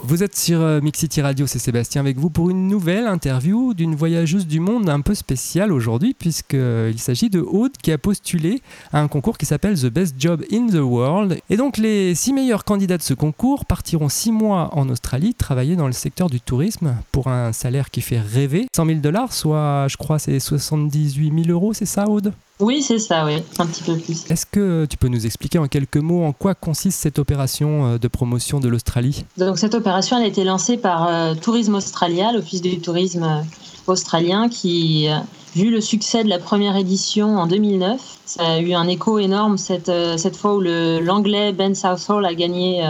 [0.04, 3.74] Vous êtes sur euh, Mix City Radio, c'est Sébastien avec vous pour une nouvelle interview
[3.74, 8.62] d'une voyageuse du monde un peu spéciale aujourd'hui puisqu'il s'agit de Aude qui a postulé
[8.92, 11.40] à un concours qui s'appelle The Best Job in the World.
[11.50, 15.78] Et donc les six meilleurs candidats de ce concours partiront six mois en Australie travailler
[15.78, 18.68] dans le secteur du tourisme pour un salaire qui fait rêver.
[18.76, 22.34] 100 000 dollars, soit je crois c'est 78 000 euros, c'est ça Aude?
[22.60, 24.26] Oui, c'est ça, oui, un petit peu plus.
[24.32, 27.98] Est-ce que tu peux nous expliquer en quelques mots en quoi consiste cette opération euh,
[28.00, 29.26] de promotion de l'Australie?
[29.38, 33.42] Donc cette opération elle a été lancée par euh, Tourisme Australia, l'Office du tourisme euh,
[33.86, 35.08] australien, qui,
[35.56, 39.58] vu le succès de la première édition en 2009, ça a eu un écho énorme
[39.58, 42.84] cette, cette fois où l'anglais Ben Southall a gagné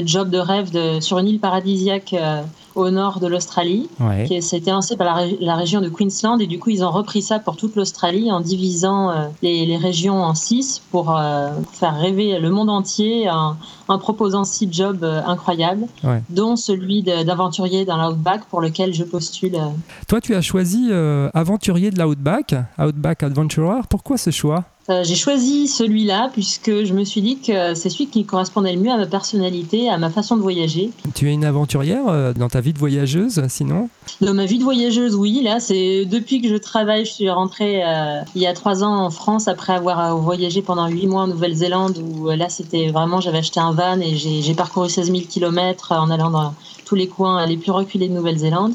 [0.00, 2.14] le job de rêve de, sur une île paradisiaque
[2.76, 4.26] au nord de l'Australie, ouais.
[4.28, 6.40] qui s'était lancé par la, région de Queensland.
[6.40, 10.22] Et du coup, ils ont repris ça pour toute l'Australie en divisant euh, les, régions
[10.22, 13.56] en six pour euh, faire rêver le monde entier en,
[13.98, 15.86] proposant six jobs euh, incroyables,
[16.28, 19.56] dont celui d'aventurier dans l'Outback pour lequel je postule.
[20.06, 20.92] Toi, tu as choisi
[21.32, 23.80] aventurier de l'Outback, Outback Adventurer.
[23.88, 24.64] Pourquoi ce choix?
[24.88, 28.80] Euh, j'ai choisi celui-là puisque je me suis dit que c'est celui qui correspondait le
[28.80, 30.90] mieux à ma personnalité, à ma façon de voyager.
[31.14, 33.88] Tu es une aventurière euh, dans ta vie de voyageuse, sinon
[34.20, 35.42] Dans ma vie de voyageuse, oui.
[35.42, 39.06] Là, c'est depuis que je travaille, je suis rentrée euh, il y a trois ans
[39.06, 43.38] en France après avoir voyagé pendant huit mois en Nouvelle-Zélande où là, c'était vraiment, j'avais
[43.38, 47.44] acheté un van et j'ai parcouru 16 000 km en allant dans tous les coins
[47.46, 48.72] les plus reculés de Nouvelle-Zélande.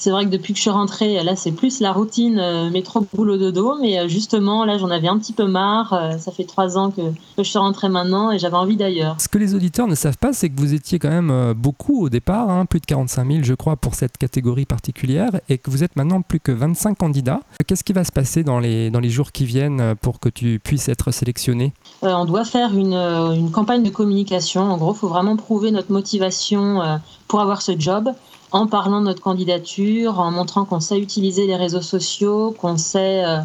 [0.00, 3.06] C'est vrai que depuis que je suis rentrée, là, c'est plus la routine euh, métro
[3.12, 5.92] boulot dodo, mais euh, justement, là, j'en avais un petit peu marre.
[5.92, 7.02] Euh, ça fait trois ans que,
[7.36, 9.16] je suis rentrée maintenant et j'avais envie d'ailleurs.
[9.20, 12.08] Ce que les auditeurs ne savent pas, c'est que vous étiez quand même beaucoup au
[12.08, 15.84] départ, hein, plus de 45 000, je crois, pour cette catégorie particulière, et que vous
[15.84, 17.40] êtes maintenant plus que 25 candidats.
[17.66, 20.60] Qu'est-ce qui va se passer dans les, dans les jours qui viennent pour que tu
[20.64, 24.62] puisses être sélectionné On doit faire une, une, campagne de communication.
[24.62, 26.80] En gros, il faut vraiment prouver notre motivation
[27.28, 28.10] pour avoir ce job
[28.52, 33.24] en parlant de notre candidature, en montrant qu'on sait utiliser les réseaux sociaux, qu'on sait
[33.24, 33.40] euh,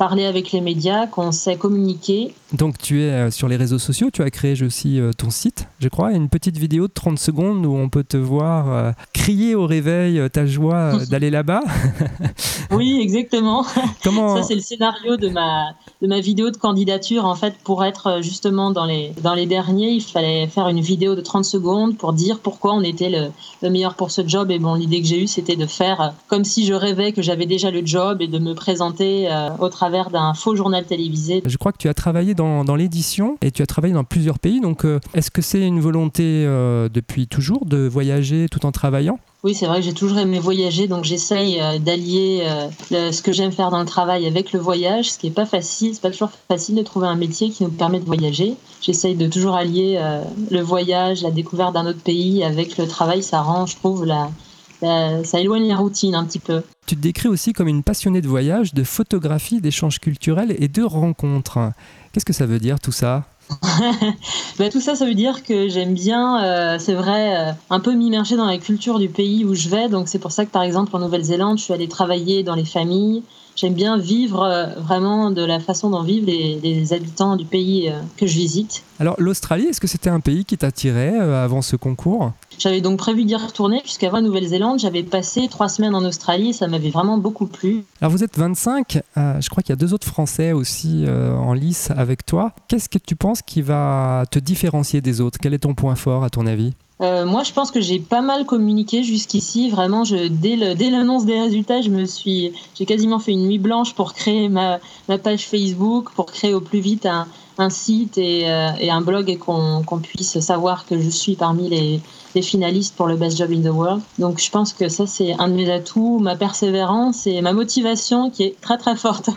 [0.00, 2.32] parler avec les médias, qu'on sait communiquer.
[2.54, 5.68] Donc tu es euh, sur les réseaux sociaux, tu as créé aussi euh, ton site,
[5.78, 9.54] je crois, une petite vidéo de 30 secondes où on peut te voir euh, crier
[9.54, 11.60] au réveil ta joie d'aller là-bas.
[12.70, 13.66] oui, exactement.
[14.02, 14.36] Comment...
[14.36, 17.26] Ça c'est le scénario de ma, de ma vidéo de candidature.
[17.26, 21.14] En fait, pour être justement dans les, dans les derniers, il fallait faire une vidéo
[21.14, 23.26] de 30 secondes pour dire pourquoi on était le,
[23.62, 24.50] le meilleur pour ce job.
[24.50, 27.44] Et bon, l'idée que j'ai eue, c'était de faire comme si je rêvais que j'avais
[27.44, 29.28] déjà le job et de me présenter
[29.58, 31.42] au travail d'un faux journal télévisé.
[31.44, 34.38] Je crois que tu as travaillé dans, dans l'édition et tu as travaillé dans plusieurs
[34.38, 34.60] pays.
[34.60, 39.18] Donc, euh, est-ce que c'est une volonté euh, depuis toujours de voyager tout en travaillant?
[39.42, 42.46] Oui, c'est vrai que j'ai toujours aimé voyager, donc j'essaye euh, d'allier
[42.90, 45.94] ce que j'aime faire dans le travail avec le voyage, ce qui n'est pas facile.
[45.94, 48.54] C'est pas toujours facile de trouver un métier qui nous permet de voyager.
[48.82, 49.98] J'essaye de toujours allier
[50.50, 53.22] le voyage, la découverte d'un autre pays avec le travail.
[53.22, 54.30] Ça rend, je trouve, la,
[54.80, 56.62] ça éloigne la routine un petit peu.
[56.86, 60.82] Tu te décris aussi comme une passionnée de voyage, de photographie, d'échanges culturels et de
[60.82, 61.72] rencontres.
[62.12, 63.24] Qu'est-ce que ça veut dire tout ça?
[64.58, 67.94] Ben, tout ça, ça veut dire que j'aime bien, euh, c'est vrai, euh, un peu
[67.94, 69.88] m'immerger dans la culture du pays où je vais.
[69.88, 72.64] Donc c'est pour ça que par exemple en Nouvelle-Zélande, je suis allée travailler dans les
[72.64, 73.22] familles.
[73.60, 78.26] J'aime bien vivre euh, vraiment de la façon dont vivent les, habitants du pays que
[78.26, 78.82] je visite.
[78.98, 82.32] Alors l'Australie, est-ce que c'était un pays qui t'attirait avant ce concours?
[82.58, 86.68] J'avais donc prévu d'y retourner, puisqu'avant Nouvelle-Zélande, j'avais passé trois semaines en Australie et ça
[86.68, 87.84] m'avait vraiment beaucoup plu.
[88.00, 91.34] Alors vous êtes 25, euh, je crois qu'il y a deux autres Français aussi euh,
[91.34, 92.52] en lice avec toi.
[92.68, 95.38] Qu'est-ce que tu penses qui va te différencier des autres?
[95.40, 96.74] Quel est ton point fort à ton avis?
[97.00, 99.70] Euh, moi, je pense que j'ai pas mal communiqué jusqu'ici.
[99.70, 103.94] Vraiment, je, dès l'annonce des résultats, je me suis, j'ai quasiment fait une nuit blanche
[103.94, 104.78] pour créer ma,
[105.08, 107.26] ma page Facebook, pour créer au plus vite un,
[107.58, 108.40] un site et,
[108.80, 112.00] et, un blog et qu'on puisse savoir que je suis parmi les,
[112.34, 114.02] les finalistes pour le Best Job in the World.
[114.18, 118.30] Donc je pense que ça c'est un de mes atouts, ma persévérance et ma motivation
[118.30, 119.30] qui est très très forte.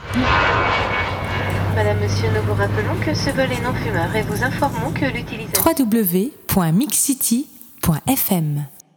[1.76, 5.06] Madame, Monsieur, nous vous rappelons que ce vol est non fumeur et vous informons que
[5.06, 5.64] l'utilisation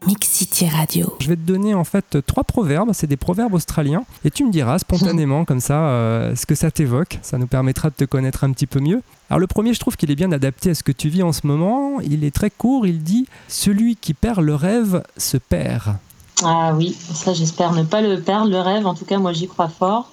[0.06, 1.16] Mix City Radio.
[1.18, 4.52] Je vais te donner en fait trois proverbes, c'est des proverbes australiens, et tu me
[4.52, 8.44] diras spontanément comme ça euh, ce que ça t'évoque, ça nous permettra de te connaître
[8.44, 9.02] un petit peu mieux.
[9.28, 11.32] Alors le premier, je trouve qu'il est bien adapté à ce que tu vis en
[11.32, 15.82] ce moment, il est très court, il dit⁇ Celui qui perd le rêve se perd⁇
[16.44, 19.48] Ah oui, ça j'espère ne pas le perdre, le rêve, en tout cas moi j'y
[19.48, 20.12] crois fort.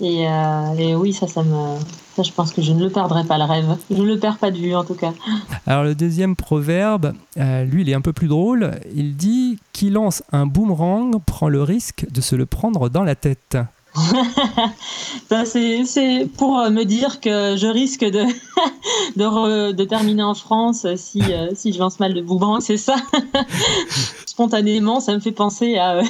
[0.00, 1.78] Et, euh, et, oui, ça, ça me,
[2.14, 3.76] ça, je pense que je ne le perdrai pas le rêve.
[3.90, 5.12] Je ne le perds pas de vue en tout cas.
[5.66, 8.72] Alors le deuxième proverbe, euh, lui, il est un peu plus drôle.
[8.94, 13.14] Il dit qui lance un boomerang prend le risque de se le prendre dans la
[13.14, 13.58] tête.
[15.30, 18.24] Ben, c'est pour euh, me dire que je risque de,
[19.84, 22.96] terminer en France euh, euh, si, je lance mal le bouban, c'est ça.
[24.26, 26.00] Spontanément, ça me fait penser à.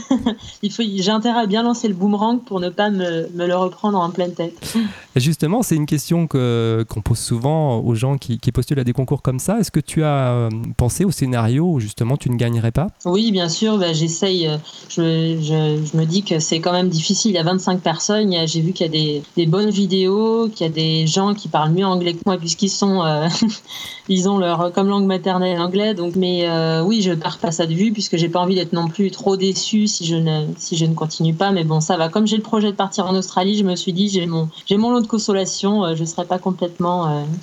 [0.62, 3.98] il faut, j'ai intérêt à bien lancer le boomerang pour ne pas me, le reprendre
[3.98, 4.76] en pleine tête.
[5.16, 9.38] Justement, c'est une question qu'on pose souvent aux gens qui, postulent à des concours comme
[9.38, 9.58] ça.
[9.58, 12.88] Est-ce que tu as pensé au scénario où justement tu ne gagnerais pas?
[13.06, 13.78] Oui, bien sûr.
[13.78, 14.50] Ben, j'essaye.
[14.90, 17.36] Je, me dis que c'est quand même difficile.
[17.38, 18.34] À 25 de personnes.
[18.46, 21.72] J'ai vu qu'il y a des, bonnes vidéos, qu'il y a des gens qui parlent
[21.72, 23.28] mieux anglais que moi puisqu'ils sont, euh,
[24.08, 25.94] ils ont leur comme langue maternelle anglais.
[25.94, 28.54] Donc, mais euh, oui, je ne pars pas ça de vue puisque j'ai pas envie
[28.54, 31.50] d'être non plus trop déçu si je ne, si je ne continue pas.
[31.50, 32.08] Mais bon, ça va.
[32.08, 34.76] Comme j'ai le projet de partir en Australie, je me suis dit j'ai mon, j'ai
[34.76, 35.84] mon lot de consolation.
[35.84, 37.26] Euh, je ne serai pas complètement.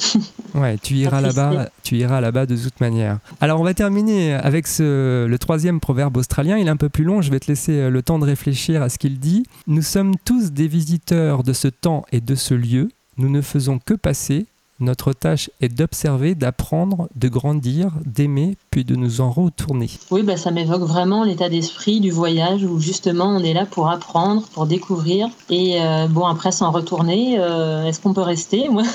[0.54, 3.20] Ouais, tu iras là-bas, tu iras là-bas de toute manière.
[3.42, 6.58] Alors, on va terminer avec le troisième proverbe australien.
[6.58, 7.22] Il est un peu plus long.
[7.22, 9.44] Je vais te laisser le temps de réfléchir à ce qu'il dit.
[9.68, 12.90] Nous sommes tous des visiteurs de ce temps et de ce lieu.
[13.18, 14.48] Nous ne faisons que passer.
[14.80, 19.90] Notre tâche est d'observer, d'apprendre, de grandir, d'aimer, puis de nous en retourner.
[20.12, 23.90] Oui, bah, ça m'évoque vraiment l'état d'esprit du voyage où justement on est là pour
[23.90, 27.38] apprendre, pour découvrir et euh, bon après s'en retourner.
[27.40, 28.84] Euh, Est-ce qu'on peut rester moi?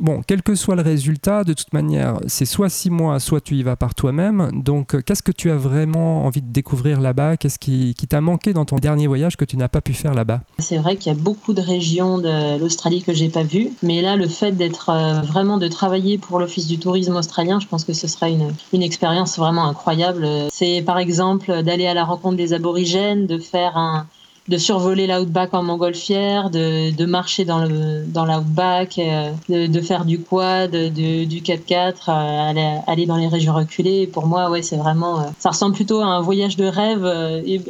[0.00, 3.56] Bon, quel que soit le résultat, de toute manière, c'est soit six mois, soit tu
[3.56, 4.50] y vas par toi-même.
[4.54, 7.36] Donc, qu'est-ce que tu as vraiment envie de découvrir là-bas?
[7.36, 10.14] Qu'est-ce qui, qui t'a manqué dans ton dernier voyage que tu n'as pas pu faire
[10.14, 10.40] là-bas?
[10.58, 14.00] C'est vrai qu'il y a beaucoup de régions de l'Australie que j'ai pas vues, mais
[14.00, 17.84] là, le fait d'être euh, vraiment de travailler pour l'Office du tourisme australien, je pense
[17.84, 20.26] que ce sera une, une expérience vraiment incroyable.
[20.50, 24.06] C'est par exemple d'aller à la rencontre des aborigènes, de faire un,
[24.48, 29.80] de survoler l'outback en montgolfière, de, de marcher dans le dans l'outback, euh, de, de,
[29.80, 34.06] faire du quad, de, du 4x4, euh, aller, aller, dans les régions reculées.
[34.06, 37.04] Pour moi, ouais, c'est vraiment, euh, ça ressemble plutôt à un voyage de rêve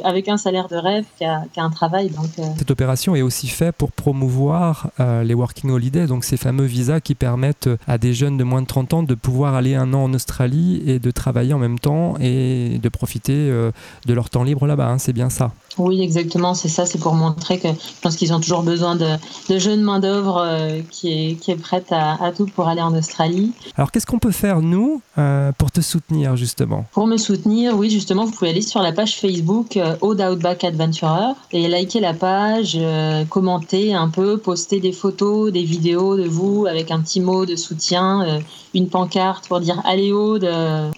[0.03, 2.09] avec un salaire de rêve qu'à qu un travail.
[2.09, 6.99] Donc, cette opération est aussi faite pour promouvoir les working holidays, donc ces fameux visas
[6.99, 10.03] qui permettent à des jeunes de moins de 30 ans de pouvoir aller un an
[10.05, 13.49] en Australie et de travailler en même temps et de profiter
[14.05, 14.87] de leur temps libre là-bas.
[14.87, 15.51] Hein, c'est bien ça.
[15.77, 19.07] Oui, exactement, c'est ça, c'est pour montrer que je pense qu'ils ont toujours besoin de,
[19.49, 22.95] de jeunes main-d'œuvre euh, qui, est, qui est prête à, à, tout pour aller en
[22.95, 23.51] Australie.
[23.77, 26.85] Alors, qu'est-ce qu'on peut faire, nous, euh, pour te soutenir, justement?
[26.91, 30.63] Pour me soutenir, oui, justement, vous pouvez aller sur la page Facebook euh, Old Outback
[30.63, 36.27] Adventurer et liker la page, euh, commenter un peu, poster des photos, des vidéos de
[36.27, 38.39] vous avec un petit mot de soutien,
[38.73, 40.47] une pancarte pour dire Allez, Aude,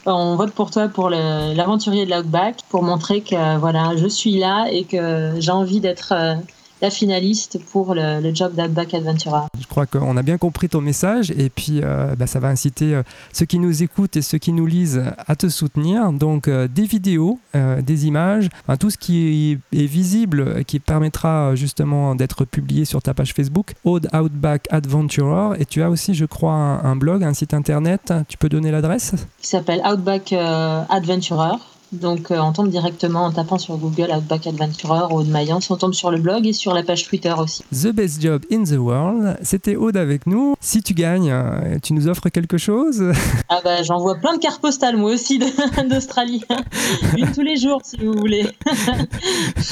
[0.05, 4.65] on vote pour toi pour l'aventurier de l'Outback, pour montrer que, voilà, je suis là
[4.71, 6.35] et que j'ai envie d'être euh,
[6.81, 9.43] la finaliste pour le, le job d'Outback Adventurer.
[9.57, 12.93] Je crois qu'on a bien compris ton message et puis euh, bah, ça va inciter
[12.93, 16.11] euh, ceux qui nous écoutent et ceux qui nous lisent à te soutenir.
[16.11, 22.15] Donc euh, des vidéos, des images, enfin, tout ce qui est visible qui permettra justement
[22.15, 25.59] d'être publié sur ta page Facebook, Old Outback Adventurer.
[25.61, 28.13] Et tu as aussi, je crois, un, un blog, un site internet.
[28.27, 29.13] Tu peux donner l'adresse?
[29.41, 31.57] Qui s'appelle Outback Adventurer.
[31.93, 35.93] Donc euh, on tombe directement en tapant sur Google Outback Adventurer Aude Mayence, on tombe
[35.93, 37.63] sur le blog et sur la page Twitter aussi.
[37.71, 40.55] The Best Job in the World, c'était Aude avec nous.
[40.59, 41.33] Si tu gagnes,
[41.81, 43.03] tu nous offres quelque chose?
[43.49, 45.37] Ah bah j'envoie plein de cartes postales moi aussi
[45.89, 46.43] d'Australie.
[47.17, 48.47] Une tous les jours si vous voulez.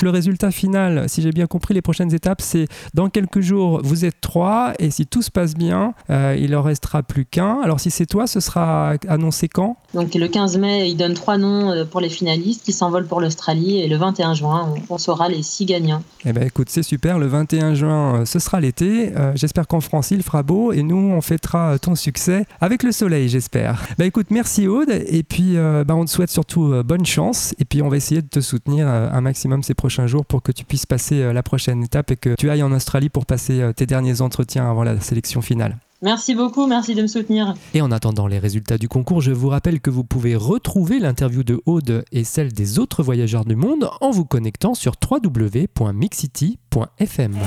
[0.04, 4.06] le résultat final, si j'ai bien compris, les prochaines étapes, c'est dans quelques jours, vous
[4.06, 7.60] êtes trois et si tout se passe bien, euh, il en restera plus qu'un.
[7.64, 9.78] Alors si c'est toi, ce sera annoncé quand?
[9.94, 13.22] Donc le 15 mai, il donne trois noms euh, pour les finalistes qui s'envolent pour
[13.22, 16.04] l'Australie et le 21 juin, on, saura les six gagnants.
[16.26, 17.18] Eh ben écoute, c'est super.
[17.18, 19.16] Le 21 juin, ce sera l'été.
[19.18, 22.92] Euh, j'espère qu'en France, il fera beau et nous, on fêtera ton succès avec le
[22.92, 23.84] soleil, j'espère.
[23.98, 27.56] Bah écoute, merci Aude et puis euh, bah, on te souhaite surtout euh, bonne chance
[27.60, 30.52] et puis on va essayer de te soutenir un maximum ces prochains jours pour que
[30.52, 33.86] tu puisses passer la prochaine étape et que tu ailles en Australie pour passer tes
[33.86, 35.78] derniers entretiens avant la sélection finale.
[36.02, 37.54] Merci beaucoup, merci de me soutenir.
[37.74, 41.44] Et en attendant les résultats du concours, je vous rappelle que vous pouvez retrouver l'interview
[41.44, 47.38] de Aude et celle des autres voyageurs du monde en vous connectant sur www.mixcity.fm.